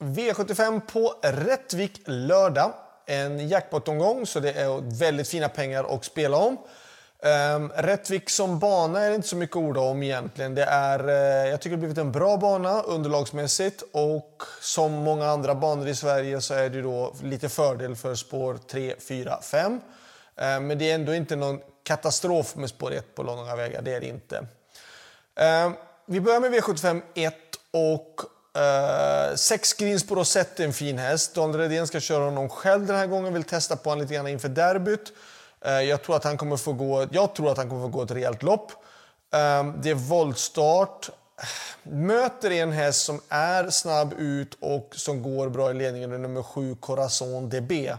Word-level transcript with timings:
V75 0.00 0.80
på 0.80 1.14
Rättvik 1.22 2.00
lördag. 2.04 2.72
En 3.06 3.48
jackpot-omgång, 3.48 4.26
så 4.26 4.40
det 4.40 4.52
är 4.52 4.98
väldigt 4.98 5.28
fina 5.28 5.48
pengar 5.48 5.94
att 5.94 6.04
spela 6.04 6.36
om. 6.36 6.56
Um, 7.56 7.72
Rättvik 7.76 8.30
som 8.30 8.58
bana 8.58 9.00
är 9.00 9.08
det 9.08 9.14
inte 9.14 9.28
så 9.28 9.36
mycket 9.36 9.56
att 9.56 9.62
orda 9.62 9.80
om 9.80 10.02
egentligen. 10.02 10.54
Det 10.54 10.64
är, 10.64 11.08
uh, 11.08 11.50
jag 11.50 11.60
tycker 11.60 11.76
det 11.76 11.76
har 11.76 11.80
blivit 11.80 11.98
en 11.98 12.12
bra 12.12 12.36
bana 12.36 12.82
underlagsmässigt 12.82 13.82
och 13.92 14.42
som 14.60 14.92
många 14.92 15.26
andra 15.26 15.54
banor 15.54 15.88
i 15.88 15.94
Sverige 15.94 16.40
så 16.40 16.54
är 16.54 16.70
det 16.70 16.82
då 16.82 17.14
lite 17.22 17.48
fördel 17.48 17.96
för 17.96 18.14
spår 18.14 18.58
3, 18.70 18.94
4, 19.08 19.38
5. 19.42 19.72
Uh, 19.72 19.80
men 20.36 20.78
det 20.78 20.90
är 20.90 20.94
ändå 20.94 21.14
inte 21.14 21.36
någon 21.36 21.60
katastrof 21.84 22.56
med 22.56 22.68
spår 22.68 22.92
1 22.92 23.14
på 23.14 23.22
långa 23.22 23.56
vägar, 23.56 23.82
det 23.82 23.94
är 23.94 24.00
det 24.00 24.06
inte. 24.06 24.38
Uh, 24.38 25.72
vi 26.06 26.20
börjar 26.20 26.40
med 26.40 26.52
V75 26.52 27.02
1 27.14 27.34
och 27.72 28.20
Uh, 28.56 29.36
sex 29.36 29.72
greens 29.72 30.06
på 30.06 30.14
Rosette 30.14 30.62
är 30.62 30.66
en 30.66 30.72
fin 30.72 30.98
häst. 30.98 31.34
Daniel 31.34 31.60
Redén 31.60 31.86
ska 31.86 32.00
köra 32.00 32.24
honom 32.24 32.48
själv 32.48 32.86
den 32.86 32.96
här 32.96 33.06
gången. 33.06 33.34
Vill 33.34 33.44
testa 33.44 33.76
på 33.76 33.90
honom 33.90 34.02
lite 34.02 34.14
grann 34.14 34.26
inför 34.26 34.48
derbyt. 34.48 35.12
Uh, 35.66 35.82
jag 35.82 36.02
tror 36.02 36.16
att 36.16 36.24
han 36.24 36.36
kommer 36.36 36.56
få 36.56 36.72
gå, 36.72 37.06
jag 37.10 37.34
tror 37.34 37.50
att 37.50 37.56
han 37.56 37.68
kommer 37.68 37.82
få 37.82 37.88
gå 37.88 38.02
ett 38.02 38.10
rejält 38.10 38.42
lopp. 38.42 38.72
Uh, 39.34 39.74
det 39.82 39.90
är 39.90 39.94
voltstart. 39.94 41.10
Möter 41.82 42.50
en 42.50 42.72
häst 42.72 43.04
som 43.04 43.20
är 43.28 43.70
snabb 43.70 44.14
ut 44.18 44.56
och 44.60 44.92
som 44.96 45.22
går 45.22 45.48
bra 45.48 45.70
i 45.70 45.74
ledningen. 45.74 46.12
Är 46.12 46.18
nummer 46.18 46.42
7 46.42 46.76
Corazon 46.80 47.48
DB. 47.48 47.92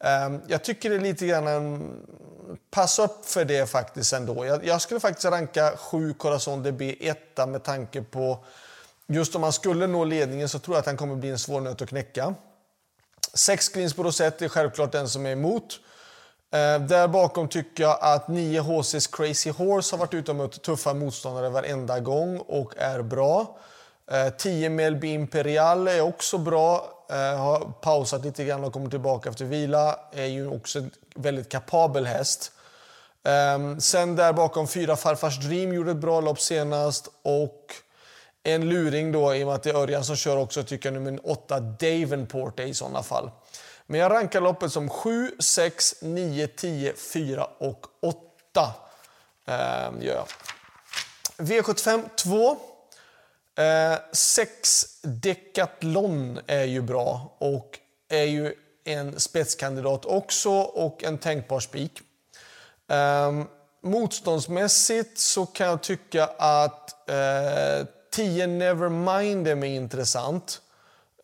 Ehm, 0.00 0.40
jag 0.46 0.64
tycker 0.64 0.90
det 0.90 0.96
är 0.96 1.00
lite 1.00 1.26
grann 1.26 1.46
en... 1.46 1.92
Pass 2.70 2.98
upp 2.98 3.26
för 3.26 3.44
det 3.44 3.70
faktiskt 3.70 4.12
ändå. 4.12 4.46
Jag, 4.46 4.64
jag 4.64 4.80
skulle 4.80 5.00
faktiskt 5.00 5.24
ranka 5.24 5.76
7 5.76 6.14
Corazon 6.14 6.62
DB 6.62 6.96
etta 7.00 7.46
med 7.46 7.62
tanke 7.62 8.02
på 8.02 8.44
Just 9.08 9.36
om 9.36 9.42
han 9.42 9.52
skulle 9.52 9.86
nå 9.86 10.04
ledningen 10.04 10.48
så 10.48 10.58
tror 10.58 10.76
jag 10.76 10.80
att 10.80 10.86
han 10.86 10.96
kommer 10.96 11.16
bli 11.16 11.30
en 11.30 11.38
svår 11.38 11.60
nöt 11.60 11.82
att 11.82 11.88
knäcka. 11.88 12.34
Sex 13.34 13.68
greens 13.68 13.94
på 13.94 14.02
rosett 14.02 14.42
är 14.42 14.48
självklart 14.48 14.92
den 14.92 15.08
som 15.08 15.26
är 15.26 15.30
emot. 15.30 15.80
Eh, 16.54 16.80
där 16.80 17.08
bakom 17.08 17.48
tycker 17.48 17.82
jag 17.82 17.98
att 18.00 18.28
9 18.28 18.62
HC's 18.62 19.16
Crazy 19.16 19.50
Horse 19.50 19.96
har 19.96 19.98
varit 19.98 20.14
ute 20.14 20.30
och 20.30 20.36
mött 20.36 20.62
tuffa 20.62 20.94
motståndare 20.94 21.48
varenda 21.48 22.00
gång 22.00 22.38
och 22.38 22.72
är 22.76 23.02
bra. 23.02 23.58
Eh, 24.10 24.28
10 24.28 24.70
Melby 24.70 25.08
Imperial 25.08 25.88
är 25.88 26.00
också 26.00 26.38
bra. 26.38 26.92
Eh, 27.10 27.38
har 27.38 27.72
pausat 27.80 28.24
lite 28.24 28.44
grann 28.44 28.64
och 28.64 28.72
kommer 28.72 28.90
tillbaka 28.90 29.28
efter 29.28 29.44
vila. 29.44 29.98
Är 30.12 30.26
ju 30.26 30.48
också 30.48 30.78
en 30.78 30.90
väldigt 31.14 31.48
kapabel 31.48 32.06
häst. 32.06 32.52
Eh, 33.24 33.78
sen 33.78 34.16
där 34.16 34.32
bakom 34.32 34.68
4 34.68 34.96
Farfars 34.96 35.38
Dream 35.38 35.72
gjorde 35.72 35.90
ett 35.90 35.96
bra 35.96 36.20
lopp 36.20 36.40
senast 36.40 37.08
och 37.22 37.74
en 38.54 38.68
luring 38.68 39.12
då, 39.12 39.34
i 39.34 39.42
och 39.42 39.46
med 39.46 39.56
att 39.56 39.62
det 39.62 39.70
är 39.70 39.74
Örjan 39.74 40.04
som 40.04 40.16
kör 40.16 40.36
också, 40.36 40.62
tycker 40.62 40.92
jag 40.92 41.02
nummer 41.02 41.20
8 41.24 41.60
Davenport 41.60 42.60
är 42.60 42.64
i 42.64 42.74
sådana 42.74 43.02
fall. 43.02 43.30
Men 43.86 44.00
jag 44.00 44.12
rankar 44.12 44.40
loppet 44.40 44.72
som 44.72 44.88
7, 44.88 45.30
6, 45.38 45.94
9, 46.02 46.46
10, 46.46 46.94
4 46.94 47.44
och 47.58 47.86
8. 48.02 48.74
Ehm, 49.46 50.02
gör 50.02 50.14
jag. 50.14 50.26
V75 51.46 52.08
2. 52.16 52.56
Ehm, 53.56 53.98
6 54.12 55.00
Decathlon 55.02 56.40
är 56.46 56.64
ju 56.64 56.80
bra 56.80 57.36
och 57.38 57.78
är 58.08 58.24
ju 58.24 58.54
en 58.84 59.20
spetskandidat 59.20 60.04
också 60.04 60.50
och 60.60 61.04
en 61.04 61.18
tänkbar 61.18 61.60
spik. 61.60 62.00
Ehm, 62.88 63.44
motståndsmässigt 63.82 65.18
så 65.18 65.46
kan 65.46 65.66
jag 65.66 65.82
tycka 65.82 66.30
att 66.38 67.10
eh, 67.10 67.86
10 68.16 68.46
Nevermind 68.46 69.48
är 69.48 69.64
intressant. 69.64 70.60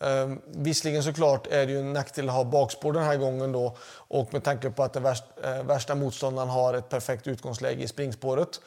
Ehm, 0.01 0.41
visserligen 0.47 1.03
såklart 1.03 1.47
är 1.47 1.67
det 1.67 1.73
ju 1.73 1.79
en 1.79 1.93
nackdel 1.93 2.29
att 2.29 2.35
ha 2.35 2.45
bakspår 2.45 2.93
den 2.93 3.03
här 3.03 3.17
gången 3.17 3.53
då 3.53 3.77
och 3.93 4.33
med 4.33 4.45
tanke 4.45 4.71
på 4.71 4.83
att 4.83 4.93
den 4.93 5.03
värsta, 5.03 5.57
eh, 5.57 5.63
värsta 5.63 5.95
motståndaren 5.95 6.49
har 6.49 6.75
ett 6.75 6.89
perfekt 6.89 7.27
utgångsläge 7.27 7.83
i 7.83 7.89
springspåret. 7.89 8.61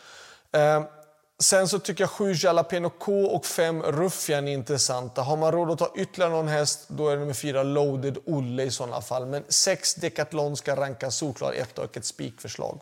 Ehm, 0.51 0.83
sen 1.39 1.67
så 1.67 1.79
tycker 1.79 2.03
jag 2.03 2.09
7 2.09 2.33
Jalapeno 2.33 2.89
K 2.89 3.25
och 3.25 3.45
5 3.45 3.83
Ruffian 3.83 4.47
är 4.47 4.53
intressanta. 4.53 5.21
Har 5.21 5.37
man 5.37 5.51
råd 5.51 5.71
att 5.71 5.79
ta 5.79 5.93
ytterligare 5.95 6.31
någon 6.31 6.47
häst 6.47 6.85
då 6.87 7.09
är 7.09 7.13
det 7.13 7.19
nummer 7.19 7.33
4 7.33 7.63
Loaded 7.63 8.17
Olle 8.25 8.63
i 8.63 8.71
sådana 8.71 9.01
fall. 9.01 9.25
Men 9.25 9.43
6 9.49 9.95
Decathlon 9.95 10.57
ska 10.57 10.75
rankas 10.75 11.15
solklar 11.15 11.53
1 11.53 11.77
och 11.77 11.97
ett 11.97 12.05
spikförslag. 12.05 12.79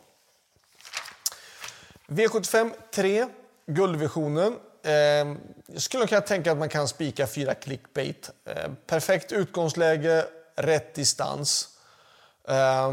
V75 2.06 2.70
3, 2.94 3.26
guldvisionen. 3.66 4.56
Eh, 4.84 5.36
jag 5.66 5.82
skulle 5.82 6.06
kunna 6.06 6.20
tänka 6.20 6.52
att 6.52 6.58
man 6.58 6.68
kan 6.68 6.88
spika 6.88 7.26
fyra 7.26 7.54
clickbait. 7.54 8.30
Eh, 8.44 8.72
perfekt 8.86 9.32
utgångsläge, 9.32 10.24
rätt 10.56 10.94
distans. 10.94 11.68
Eh, 12.48 12.92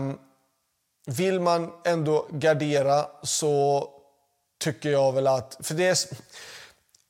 vill 1.05 1.39
man 1.39 1.71
ändå 1.85 2.27
gardera 2.31 3.05
så 3.23 3.89
tycker 4.59 4.89
jag 4.89 5.13
väl 5.13 5.27
att... 5.27 5.57
För 5.59 5.73
det 5.73 5.87
är, 5.87 5.97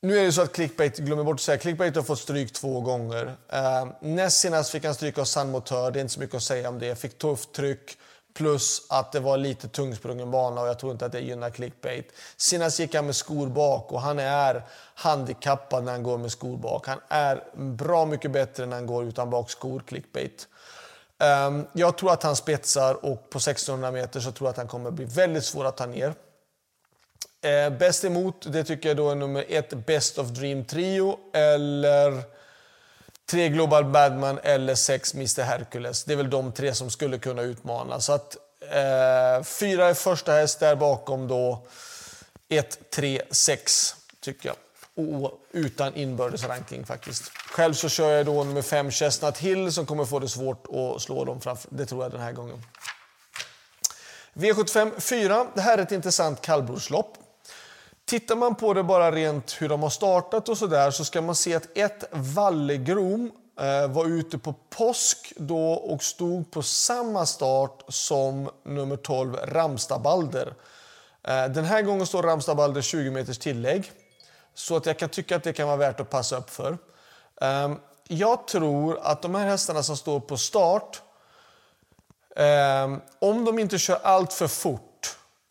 nu 0.00 0.18
är 0.18 0.24
det 0.24 0.32
så 0.32 0.42
att 0.42 0.52
clickbait, 0.52 0.98
glömmer 0.98 1.24
bort 1.24 1.34
att 1.34 1.40
säga, 1.40 1.58
clickbait 1.58 1.96
har 1.96 2.02
fått 2.02 2.18
stryk 2.18 2.52
två 2.52 2.80
gånger. 2.80 3.36
Eh, 3.48 3.86
näst 4.00 4.40
senast 4.40 4.70
fick 4.70 4.84
han 4.84 4.94
stryk 4.94 5.18
av 5.18 5.24
San 5.24 5.50
Motör, 5.50 5.90
det 5.90 5.98
är 5.98 6.00
inte 6.00 6.14
så 6.14 6.20
mycket 6.20 6.36
att 6.36 6.42
säga 6.42 6.68
om 6.68 6.78
det. 6.78 6.96
Fick 6.96 7.18
tufft 7.18 7.52
tryck. 7.52 7.98
Plus 8.34 8.86
att 8.88 9.12
det 9.12 9.20
var 9.20 9.36
lite 9.36 9.68
tungsprungen 9.68 10.30
bana 10.30 10.60
och 10.60 10.68
jag 10.68 10.78
tror 10.78 10.92
inte 10.92 11.06
att 11.06 11.12
det 11.12 11.20
gynnar 11.20 11.50
clickbait. 11.50 12.12
Senast 12.36 12.78
gick 12.78 12.94
han 12.94 13.06
med 13.06 13.16
skor 13.16 13.46
bak 13.46 13.92
och 13.92 14.00
han 14.00 14.18
är 14.18 14.62
handikappad 14.94 15.84
när 15.84 15.92
han 15.92 16.02
går 16.02 16.18
med 16.18 16.32
skor 16.32 16.56
bak. 16.56 16.86
Han 16.86 17.00
är 17.08 17.44
bra 17.56 18.06
mycket 18.06 18.30
bättre 18.30 18.66
när 18.66 18.76
han 18.76 18.86
går 18.86 19.04
utan 19.04 19.30
bakskor, 19.30 19.82
clickbait. 19.86 20.48
Um, 21.48 21.66
jag 21.72 21.98
tror 21.98 22.12
att 22.12 22.22
han 22.22 22.36
spetsar 22.36 23.04
och 23.04 23.30
på 23.30 23.38
1600 23.38 23.90
meter 23.90 24.20
så 24.20 24.32
tror 24.32 24.46
jag 24.46 24.50
att 24.50 24.56
han 24.56 24.68
kommer 24.68 24.90
bli 24.90 25.04
väldigt 25.04 25.44
svår 25.44 25.64
att 25.64 25.76
ta 25.76 25.86
ner. 25.86 26.14
Eh, 27.44 27.70
bäst 27.78 28.04
emot, 28.04 28.52
det 28.52 28.64
tycker 28.64 28.88
jag 28.88 28.96
då 28.96 29.10
är 29.10 29.14
nummer 29.14 29.44
ett, 29.48 29.86
Best 29.86 30.18
of 30.18 30.28
Dream 30.28 30.64
Trio 30.64 31.18
eller 31.32 32.22
tre 33.30 33.48
Global 33.48 33.84
Badman 33.84 34.38
eller 34.42 34.74
sex 34.74 35.14
Mr 35.14 35.42
Hercules. 35.42 36.04
Det 36.04 36.12
är 36.12 36.16
väl 36.16 36.30
de 36.30 36.52
tre 36.52 36.74
som 36.74 36.90
skulle 36.90 37.18
kunna 37.18 37.42
utmana. 37.42 38.00
Så 38.00 38.12
att 38.12 38.36
eh, 38.60 39.44
fyra 39.44 39.88
är 39.88 39.94
första 39.94 40.32
häst, 40.32 40.60
där 40.60 40.76
bakom 40.76 41.28
då 41.28 41.66
1, 42.48 42.90
3, 42.90 43.22
6 43.30 43.96
tycker 44.20 44.48
jag. 44.48 44.56
Och 44.94 45.32
utan 45.52 45.94
inbördes 45.94 46.44
ranking 46.44 46.86
faktiskt. 46.86 47.28
Själv 47.28 47.74
så 47.74 47.88
kör 47.88 48.10
jag 48.10 48.26
då 48.26 48.44
nummer 48.44 48.62
5 48.62 48.90
Chestnut 48.90 49.38
Hill 49.38 49.72
som 49.72 49.86
kommer 49.86 50.04
få 50.04 50.18
det 50.18 50.28
svårt 50.28 50.66
att 50.66 51.02
slå 51.02 51.24
dem 51.24 51.40
framför. 51.40 51.70
Det 51.72 51.86
tror 51.86 52.02
jag 52.02 52.12
den 52.12 52.20
här 52.20 52.32
gången. 52.32 52.62
V75 54.34 55.00
4. 55.00 55.46
Det 55.54 55.60
här 55.60 55.78
är 55.78 55.82
ett 55.82 55.92
intressant 55.92 56.40
kallblodslopp. 56.40 57.18
Tittar 58.12 58.36
man 58.36 58.54
på 58.54 58.74
det 58.74 58.82
bara 58.82 59.12
rent 59.12 59.62
hur 59.62 59.68
de 59.68 59.82
har 59.82 59.90
startat 59.90 60.48
och 60.48 60.58
så 60.58 60.66
där 60.66 60.90
så 60.90 61.04
ska 61.04 61.22
man 61.22 61.34
se 61.34 61.54
att 61.54 61.78
ett 61.78 62.04
Vallegrom 62.10 63.32
eh, 63.60 63.90
var 63.90 64.06
ute 64.06 64.38
på 64.38 64.54
påsk 64.70 65.32
då 65.36 65.72
och 65.72 66.02
stod 66.02 66.50
på 66.50 66.62
samma 66.62 67.26
start 67.26 67.84
som 67.88 68.50
nummer 68.64 68.96
12 68.96 69.36
Ramstabalder. 69.36 70.54
Eh, 71.22 71.44
den 71.44 71.64
här 71.64 71.82
gången 71.82 72.06
står 72.06 72.22
Ramstabalder 72.22 72.82
20 72.82 73.10
meters 73.10 73.38
tillägg 73.38 73.92
så 74.54 74.76
att 74.76 74.86
jag 74.86 74.98
kan 74.98 75.08
tycka 75.08 75.36
att 75.36 75.44
det 75.44 75.52
kan 75.52 75.66
vara 75.66 75.76
värt 75.76 76.00
att 76.00 76.10
passa 76.10 76.36
upp 76.36 76.50
för. 76.50 76.78
Ehm, 77.40 77.76
jag 78.08 78.46
tror 78.46 78.98
att 79.02 79.22
de 79.22 79.34
här 79.34 79.46
hästarna 79.46 79.82
som 79.82 79.96
står 79.96 80.20
på 80.20 80.36
start 80.36 81.02
ehm, 82.36 83.00
om 83.18 83.44
de 83.44 83.58
inte 83.58 83.78
kör 83.78 83.98
allt 84.02 84.32
för 84.32 84.48
fort 84.48 84.91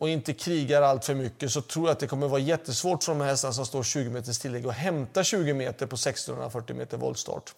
och 0.02 0.08
inte 0.08 0.32
krigar 0.32 0.82
allt 0.82 1.04
för 1.04 1.14
mycket 1.14 1.52
så 1.52 1.60
tror 1.60 1.86
jag 1.86 1.92
att 1.92 1.98
det 1.98 2.06
kommer 2.06 2.28
vara 2.28 2.40
jättesvårt 2.40 3.04
för 3.04 3.12
de 3.12 3.20
här 3.20 3.28
hästarna 3.28 3.52
som 3.52 3.66
står 3.66 3.82
20 3.82 4.10
meters 4.10 4.38
tillägg 4.38 4.66
att 4.66 4.74
hämta 4.74 5.24
20 5.24 5.54
meter 5.54 5.86
på 5.86 5.94
1640 5.94 6.76
meter 6.76 6.96
voltstart. 6.96 7.54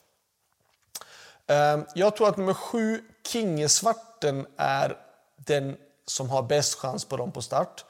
Ehm, 1.47 1.85
jag 1.95 2.17
tror 2.17 2.29
att 2.29 2.37
nummer 2.37 2.55
7, 2.55 3.01
Kingesvarten, 3.27 4.47
är 4.57 4.97
den 5.37 5.77
som 6.07 6.31
har 6.31 6.43
bäst 6.43 6.75
chans 6.75 7.05
på 7.05 7.17
dem 7.17 7.33
på 7.33 7.43
start. 7.43 7.85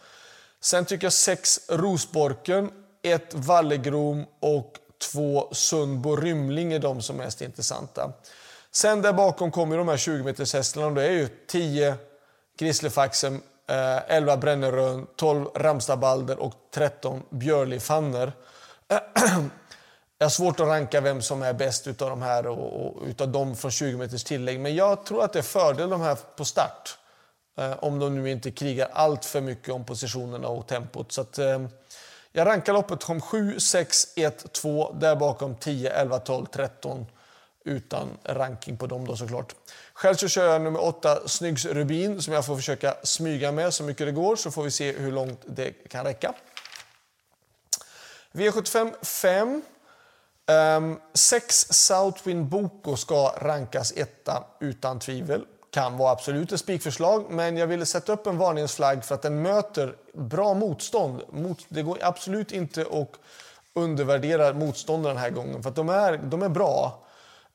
Sen 0.61 0.85
tycker 0.85 1.07
jag 1.07 1.13
6, 1.13 1.61
Rosborken, 1.69 2.71
1, 3.03 3.35
Vallegrom 3.35 4.27
och 4.41 4.79
2, 5.13 5.49
Sundbo 5.53 6.17
Rymling 6.17 6.73
är 6.73 6.79
de 6.79 7.03
som 7.03 7.21
är 7.21 7.25
mest 7.25 7.43
intressanta. 7.43 8.13
Sen 8.71 9.03
där 9.03 9.13
bakom 9.13 9.51
kommer 9.51 9.79
de 9.79 9.89
här 9.89 9.97
20 9.97 10.25
meters 10.25 10.53
hästarna. 10.55 10.91
Det 10.91 11.07
är 11.07 11.13
ju 11.13 11.29
10 11.47 11.97
eh, 13.69 14.17
11 14.17 14.37
Brännerön, 14.37 15.07
12 15.17 15.47
Ramstabalder 15.55 16.39
och 16.39 16.55
13 16.75 17.23
Björlifanner. 17.31 18.33
Jag 20.19 20.27
har 20.27 20.31
svårt 20.31 20.61
att 20.61 20.67
ranka 20.67 21.01
vem 21.01 21.23
som 21.23 21.43
är 21.43 21.53
bäst 21.53 21.87
utav 21.87 22.11
de 22.11 22.23
här 22.23 22.47
och, 22.47 22.87
och 22.87 23.03
utav 23.07 23.29
dem 23.29 23.57
från 23.57 23.71
20 23.71 23.97
meters 23.97 24.25
tillägg. 24.25 24.61
Men 24.61 24.75
jag 24.75 25.07
tror 25.07 25.25
att 25.25 25.33
det 25.33 25.39
är 25.39 25.43
fördel 25.43 25.91
de 25.91 26.01
här 26.01 26.19
på 26.37 26.45
start. 26.45 26.99
Eh, 27.59 27.85
om 27.85 27.99
de 27.99 28.15
nu 28.15 28.31
inte 28.31 28.51
krigar 28.51 28.89
allt 28.93 29.25
för 29.25 29.41
mycket 29.41 29.75
om 29.75 29.85
positionerna 29.85 30.49
och 30.49 30.67
tempot. 30.67 31.13
Så 31.13 31.21
att, 31.21 31.39
eh, 31.39 31.67
jag 32.33 32.47
rankar 32.47 32.73
loppet 32.73 33.03
som 33.03 33.21
7, 33.21 33.61
6, 33.61 34.07
1, 34.17 34.53
2. 34.53 34.93
Där 34.93 35.17
bakom 35.17 35.55
10, 35.55 35.91
11, 35.91 36.19
12, 36.19 36.47
13 36.47 37.07
utan 37.65 38.09
ranking 38.25 38.77
på 38.77 38.87
dem 38.87 39.07
då 39.07 39.17
såklart. 39.17 39.55
Själv 39.93 40.15
så 40.15 40.29
kör 40.29 40.53
jag 40.53 40.63
nummer 40.63 40.85
8 40.85 41.29
Snyggs 41.29 41.65
Rubin 41.65 42.23
som 42.23 42.33
jag 42.35 42.47
får 42.47 42.57
försöka 42.57 42.95
smyga 43.03 43.53
med 43.53 43.75
så 43.75 43.85
mycket 43.85 44.07
det 44.07 44.13
går 44.13 44.37
så 44.37 44.51
får 44.51 44.63
vi 44.63 44.71
se 44.71 44.93
hur 44.93 45.13
långt 45.13 45.41
det 45.47 45.71
kan 45.71 46.05
räcka. 46.05 46.35
V75 48.33 49.05
5. 49.05 49.63
Um, 50.47 51.01
6 51.15 51.67
Southwind 51.71 52.47
Boko 52.47 52.97
ska 52.97 53.35
rankas 53.39 53.93
etta 53.97 54.45
utan 54.61 54.99
tvivel. 54.99 55.45
Kan 55.71 55.97
vara 55.97 56.13
absolut 56.13 56.53
ett 56.53 56.61
spikförslag, 56.61 57.31
men 57.31 57.57
jag 57.57 57.67
ville 57.67 57.87
sätta 57.87 58.13
upp 58.13 58.27
en 58.27 58.39
varningsflagg 58.39 59.05
för 59.05 59.15
att 59.15 59.23
den 59.23 59.43
möter 59.43 59.97
bra 60.13 60.55
motstånd. 60.55 61.23
Det 61.69 61.83
går 61.83 61.99
absolut 62.03 62.53
inte 62.53 62.81
att 62.81 63.11
undervärdera 63.75 64.53
motståndaren 64.53 65.17
den 65.17 65.25
här 65.25 65.31
gången, 65.31 65.63
för 65.63 65.71
de 65.71 65.89
är, 65.89 66.17
de 66.17 66.43
är 66.43 66.49
bra. 66.49 67.04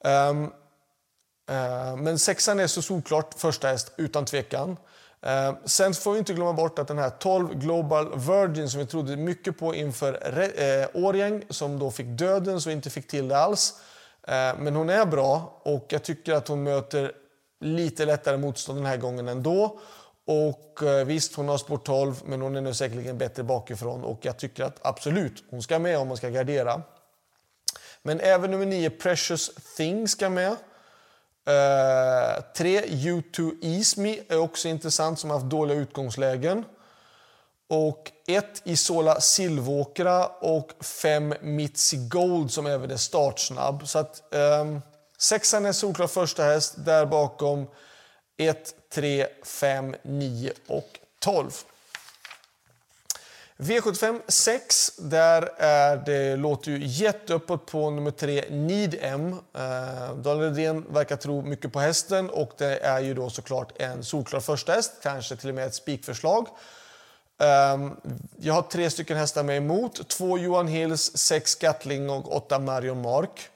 Um, 0.04 0.44
uh, 0.44 1.96
men 1.98 2.20
sexan 2.20 2.60
är 2.60 2.68
så 2.68 2.82
solklart 2.82 3.34
första 3.38 3.68
häst, 3.68 3.92
utan 3.98 4.26
tvekan. 4.26 4.70
Uh, 5.26 5.58
sen 5.66 5.94
får 5.94 6.14
vi 6.14 6.20
inte 6.20 6.34
glömma 6.34 6.54
bort 6.54 6.80
att 6.80 6.88
den 6.88 6.98
här 6.98 7.10
12 7.10 7.60
Global 7.60 8.20
Virgin 8.20 8.70
som 8.70 8.80
vi 8.80 8.86
trodde 8.86 9.18
mycket 9.18 9.58
på 9.60 9.76
inför 9.76 10.14
uh, 10.14 11.06
Årjäng 11.06 11.44
som 11.50 11.80
då 11.80 11.92
fick 11.92 12.08
döden 12.08 12.62
så 12.62 12.70
inte 12.70 12.90
fick 12.90 13.08
till 13.08 13.28
det 13.28 13.38
alls. 13.38 13.74
Uh, 14.28 14.60
men 14.60 14.76
hon 14.76 14.90
är 14.90 15.06
bra 15.06 15.62
och 15.64 15.86
jag 15.90 16.04
tycker 16.04 16.34
att 16.34 16.48
hon 16.48 16.64
möter 16.64 17.12
lite 17.60 18.06
lättare 18.06 18.38
motstånd 18.38 18.80
den 18.80 18.86
här 18.86 18.98
gången 18.98 19.28
ändå. 19.28 19.80
Och 20.32 20.84
eh, 20.84 21.06
visst, 21.06 21.36
hon 21.36 21.50
har 21.50 21.58
sport 21.58 21.86
12, 21.86 22.16
men 22.26 22.42
hon 22.42 22.56
är 22.56 22.62
nu 22.62 22.74
säkerligen 22.74 23.18
bättre 23.18 23.44
bakifrån 23.44 24.04
och 24.04 24.20
jag 24.22 24.38
tycker 24.38 24.64
att 24.64 24.80
absolut, 24.82 25.44
hon 25.50 25.62
ska 25.62 25.80
med 25.80 25.98
om 25.98 26.08
man 26.08 26.18
ska 26.18 26.30
gardera. 26.30 26.82
Men 28.04 28.20
även 28.20 28.52
nummer 28.52 28.66
9, 28.66 28.90
Precious 28.90 29.52
Thing, 29.78 30.08
ska 30.08 30.30
med. 30.30 30.56
3, 32.56 32.82
uh, 32.82 32.86
U2 32.88 33.52
Ease 33.62 34.02
Me 34.02 34.20
är 34.30 34.38
också 34.38 34.68
intressant 34.68 35.20
som 35.20 35.30
har 35.30 35.38
haft 35.38 35.50
dåliga 35.50 35.78
utgångslägen. 35.78 36.66
Och 37.70 38.12
1 38.28 38.62
Isola 38.64 39.22
Silvåkra 39.22 40.28
och 40.28 40.72
5 40.84 41.34
Mitzi 41.42 41.98
Gold 41.98 42.52
som 42.52 42.66
även 42.66 42.92
är 42.92 42.98
startsnabb. 42.98 43.88
Så 43.88 44.00
att 44.00 44.24
um, 44.32 44.82
Sexan 45.18 45.66
är 45.66 45.72
solklar 45.72 46.08
första 46.08 46.44
häst, 46.44 46.74
där 46.78 47.06
bakom 47.06 47.68
1, 48.38 48.76
3, 48.94 49.28
5, 49.44 49.96
9 50.04 50.52
och 50.68 51.00
12. 51.20 51.52
V75 53.62 54.22
6, 54.28 54.92
där 54.98 55.50
är 55.58 55.98
det, 55.98 56.36
låter 56.36 56.72
ju 56.72 56.86
jätteuppåt 56.86 57.66
på 57.66 57.90
nummer 57.90 58.12
3, 58.12 58.46
Need 58.50 58.96
M. 59.02 59.36
Eh, 59.54 60.16
Daniel 60.16 60.56
Redén 60.56 60.86
verkar 60.90 61.16
tro 61.16 61.42
mycket 61.42 61.74
på 61.74 61.80
hästen 61.80 62.30
och 62.30 62.52
det 62.58 62.78
är 62.80 63.00
ju 63.00 63.14
då 63.14 63.30
såklart 63.30 63.82
en 63.82 64.04
solklar 64.04 64.40
första 64.40 64.72
häst, 64.72 64.94
kanske 65.04 65.36
till 65.36 65.50
och 65.50 65.56
med 65.56 65.66
ett 65.66 65.76
spikförslag. 65.76 66.48
Eh, 67.42 67.90
jag 68.38 68.54
har 68.54 68.62
tre 68.62 68.90
stycken 68.90 69.18
hästar 69.18 69.44
med 69.44 69.58
emot. 69.58 70.10
Två 70.10 70.38
Johan 70.38 70.68
Hills, 70.68 71.18
sex 71.18 71.56
Gatling 71.56 72.10
och 72.10 72.36
åtta 72.36 72.60
Marion 72.60 73.02
Mark. 73.02 73.50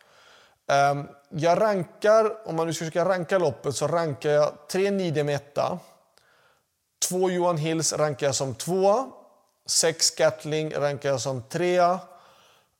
Eh, 0.71 1.03
jag 1.29 1.61
rankar, 1.61 2.47
om 2.47 2.55
man 2.55 2.67
nu 2.67 2.73
ska 2.73 2.85
försöka 2.85 3.05
ranka 3.05 3.37
loppet, 3.37 3.75
så 3.75 3.87
rankar 3.87 4.29
jag 4.29 4.53
tre 4.71 4.91
Nidem 4.91 5.29
etta. 5.29 5.79
Två 7.09 7.29
Johan 7.29 7.57
Hills 7.57 7.93
rankar 7.93 8.25
jag 8.25 8.35
som 8.35 8.55
tvåa. 8.55 9.07
Sex 9.65 10.11
Gatling 10.11 10.73
rankar 10.73 11.09
jag 11.09 11.21
som 11.21 11.43
trea. 11.43 11.91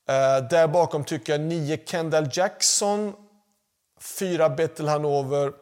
Eh, 0.09 0.47
där 0.49 0.67
bakom 0.67 1.03
tycker 1.03 1.33
jag 1.33 1.41
nio 1.41 1.85
Kendall 1.85 2.29
Jackson, 2.33 3.13
fyra 3.99 4.49
Bettel 4.49 4.87
Hanover 4.87 5.53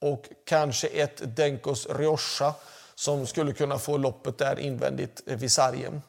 och 0.00 0.24
kanske 0.46 0.86
ett 0.86 1.36
Denkos 1.36 1.86
Rioja 1.86 2.54
som 2.94 3.26
skulle 3.26 3.52
kunna 3.52 3.78
få 3.78 3.96
loppet 3.96 4.38
där 4.38 4.58
invändigt 4.58 5.22
vid 5.24 5.52
sargen. 5.52 6.02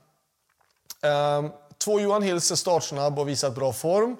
Eh, 1.02 1.46
två 1.78 2.00
Johan 2.00 2.24
Hills 2.24 2.52
är 2.52 2.56
startsnabb 2.56 3.20
och 3.20 3.30
visat 3.30 3.56
bra 3.56 3.74
form. 3.74 4.18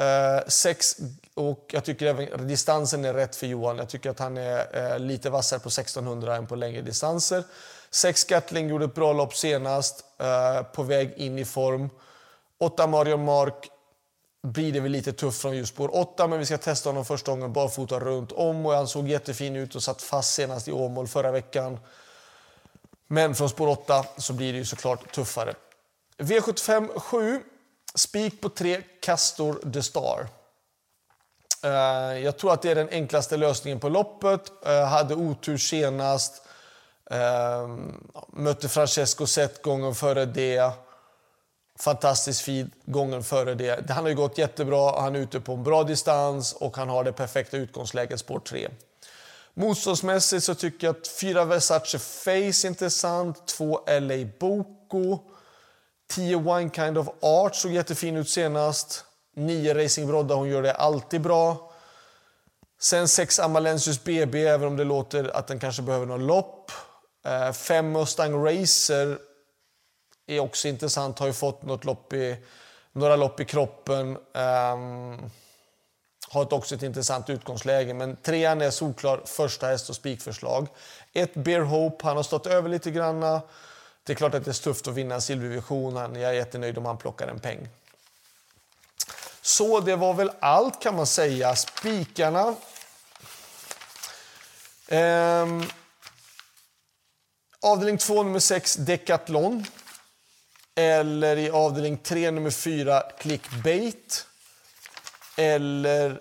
Uh, 0.00 0.48
sex, 0.48 0.96
och 1.34 1.70
jag 1.72 1.84
tycker 1.84 2.06
även 2.06 2.48
distansen 2.48 3.04
är 3.04 3.14
rätt 3.14 3.36
för 3.36 3.46
Johan. 3.46 3.78
Jag 3.78 3.88
tycker 3.88 4.10
att 4.10 4.18
han 4.18 4.36
är 4.36 4.92
eh, 4.92 4.98
lite 4.98 5.30
vassare 5.30 5.60
på 5.60 5.68
1600 5.68 6.36
än 6.36 6.46
på 6.46 6.56
längre 6.56 6.82
distanser. 6.82 7.44
Sex 7.90 8.24
Gatling 8.24 8.68
gjorde 8.68 8.84
ett 8.84 8.94
bra 8.94 9.12
lopp 9.12 9.34
senast, 9.34 10.04
eh, 10.18 10.62
på 10.62 10.82
väg 10.82 11.12
in 11.16 11.38
i 11.38 11.44
form. 11.44 11.90
Åtta 12.58 12.86
Marion 12.86 13.24
Mark 13.24 13.70
blir 14.42 14.72
det 14.72 14.80
väl 14.80 14.92
lite 14.92 15.12
tufft 15.12 15.40
från 15.40 15.56
just 15.56 15.74
spår 15.74 15.96
8, 15.96 16.26
men 16.26 16.38
vi 16.38 16.46
ska 16.46 16.58
testa 16.58 16.88
honom 16.88 17.04
första 17.04 17.30
gången 17.30 17.52
barfota 17.52 18.00
runt 18.00 18.32
om 18.32 18.66
och 18.66 18.72
han 18.72 18.88
såg 18.88 19.08
jättefin 19.08 19.56
ut 19.56 19.74
och 19.74 19.82
satt 19.82 20.02
fast 20.02 20.34
senast 20.34 20.68
i 20.68 20.72
Åmål 20.72 21.08
förra 21.08 21.30
veckan. 21.30 21.78
Men 23.06 23.34
från 23.34 23.48
spår 23.48 23.68
8 23.68 24.04
så 24.16 24.32
blir 24.32 24.52
det 24.52 24.58
ju 24.58 24.64
såklart 24.64 25.14
tuffare. 25.14 25.54
V75 26.18 26.98
7 26.98 27.40
Spik 27.94 28.40
på 28.40 28.48
tre, 28.48 28.82
Castor 29.00 29.72
the 29.72 29.82
Star. 29.82 30.28
Eh, 31.64 32.18
jag 32.18 32.38
tror 32.38 32.52
att 32.52 32.62
det 32.62 32.70
är 32.70 32.74
den 32.74 32.88
enklaste 32.88 33.36
lösningen 33.36 33.80
på 33.80 33.88
loppet. 33.88 34.66
Eh, 34.66 34.84
hade 34.84 35.14
otur 35.14 35.56
senast. 35.56 36.42
Ehm, 37.10 38.10
mötte 38.28 38.68
Francesco 38.68 39.26
Zet 39.26 39.62
gången 39.62 39.94
före 39.94 40.24
det. 40.24 40.72
Fantastiskt 41.78 42.40
fin 42.40 42.70
gången 42.84 43.22
före 43.22 43.54
det. 43.54 43.90
Han 43.90 44.04
har 44.04 44.08
ju 44.08 44.14
gått 44.14 44.38
jättebra, 44.38 45.00
han 45.00 45.16
är 45.16 45.20
ute 45.20 45.40
på 45.40 45.52
en 45.52 45.62
bra 45.62 45.84
distans 45.84 46.52
och 46.52 46.76
han 46.76 46.88
har 46.88 47.04
det 47.04 47.12
perfekta 47.12 47.56
utgångsläget 47.56 48.20
spår 48.20 48.40
3. 48.40 48.68
Motståndsmässigt 49.54 50.44
så 50.44 50.54
tycker 50.54 50.86
jag 50.86 50.96
att 50.96 51.08
4 51.08 51.44
Versace 51.44 51.98
Face 51.98 52.30
är 52.30 52.66
intressant, 52.66 53.46
2 53.46 53.80
LA 53.86 54.26
Boko. 54.38 55.18
10 56.10 56.36
One 56.36 56.70
Kind 56.70 56.98
of 56.98 57.08
Art 57.20 57.56
såg 57.56 57.72
jättefin 57.72 58.16
ut 58.16 58.28
senast. 58.28 59.04
Nio 59.40 59.74
Racing 59.74 60.06
Brodda, 60.06 60.34
hon 60.34 60.48
gör 60.48 60.62
det 60.62 60.72
alltid 60.72 61.20
bra. 61.20 61.72
Sen 62.80 63.08
sex 63.08 63.38
Amalensius 63.38 64.04
BB, 64.04 64.46
även 64.46 64.68
om 64.68 64.76
det 64.76 64.84
låter 64.84 65.36
att 65.36 65.46
den 65.46 65.58
kanske 65.58 65.82
behöver 65.82 66.06
något 66.06 66.20
lopp. 66.20 66.72
Eh, 67.26 67.52
fem 67.52 67.92
Mustang 67.92 68.44
Racer 68.44 69.18
är 70.26 70.40
också 70.40 70.68
intressant, 70.68 71.18
har 71.18 71.26
ju 71.26 71.32
fått 71.32 71.62
något 71.62 71.84
lopp 71.84 72.12
i, 72.12 72.36
några 72.92 73.16
lopp 73.16 73.40
i 73.40 73.44
kroppen. 73.44 74.16
Eh, 74.34 74.76
har 76.28 76.54
också 76.54 76.74
ett 76.74 76.82
intressant 76.82 77.30
utgångsläge, 77.30 77.94
men 77.94 78.16
trean 78.16 78.60
är 78.60 78.70
solklar 78.70 79.22
första 79.24 79.66
häst 79.66 79.88
och 79.88 79.96
spikförslag. 79.96 80.68
Ett 81.12 81.34
Bear 81.34 81.60
Hope, 81.60 82.06
han 82.06 82.16
har 82.16 82.22
stått 82.22 82.46
över 82.46 82.68
lite 82.68 82.90
granna. 82.90 83.42
Det 84.02 84.12
är 84.12 84.14
klart 84.14 84.34
att 84.34 84.44
det 84.44 84.50
är 84.50 84.62
tufft 84.62 84.88
att 84.88 84.94
vinna 84.94 85.14
en 85.14 85.20
silvervision. 85.20 85.96
Jag 85.96 86.30
är 86.30 86.32
jättenöjd 86.32 86.78
om 86.78 86.84
han 86.84 86.96
plockar 86.96 87.28
en 87.28 87.40
peng. 87.40 87.68
Så 89.42 89.80
det 89.80 89.96
var 89.96 90.14
väl 90.14 90.30
allt 90.40 90.82
kan 90.82 90.96
man 90.96 91.06
säga. 91.06 91.56
Spikarna. 91.56 92.54
Ehm. 94.88 95.64
Avdelning 97.62 97.98
2, 97.98 98.22
nummer 98.22 98.38
6, 98.38 98.76
Decathlon. 98.76 99.66
Eller 100.74 101.36
i 101.36 101.50
avdelning 101.50 101.98
3, 101.98 102.30
nummer 102.30 102.50
4, 102.50 103.02
Clickbait. 103.18 104.26
Eller 105.36 106.20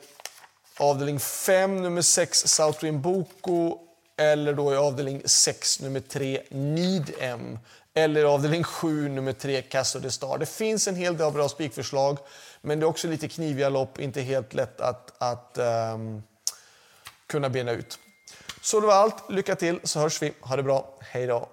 avdelning 0.78 1.20
5, 1.20 1.82
nummer 1.82 2.02
6, 2.02 2.48
Southwind 2.48 3.00
Boko 3.00 3.89
eller 4.20 4.54
då 4.54 4.74
i 4.74 4.76
avdelning 4.76 5.22
6, 5.26 5.82
nummer 5.82 6.00
3, 6.00 6.42
Need 6.50 7.12
M. 7.20 7.60
Eller 7.94 8.24
avdelning 8.24 8.64
7, 8.64 9.10
nummer 9.10 9.34
3, 9.34 9.62
Casso 9.62 10.00
de 10.00 10.12
Star. 10.12 10.38
Det 10.38 10.46
finns 10.46 10.88
en 10.88 10.96
hel 10.96 11.18
del 11.18 11.32
bra 11.32 11.50
spikförslag, 11.50 12.18
men 12.62 12.80
det 12.80 12.84
är 12.84 12.88
också 12.88 13.08
lite 13.08 13.28
kniviga 13.28 13.70
lopp, 13.70 14.00
inte 14.00 14.22
helt 14.22 14.54
lätt 14.54 14.82
att, 14.82 15.14
att 15.18 15.58
um, 15.94 16.24
kunna 17.28 17.50
bena 17.50 17.72
ut. 17.72 18.00
Så 18.62 18.80
det 18.80 18.88
var 18.88 18.94
allt. 18.94 19.30
Lycka 19.30 19.56
till 19.56 19.80
så 19.84 20.00
hörs 20.00 20.22
vi. 20.22 20.34
Ha 20.42 20.56
det 20.56 20.64
bra. 20.64 20.98
Hej 21.00 21.28
då! 21.28 21.50